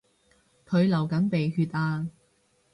[0.65, 2.09] 佢流緊鼻血呀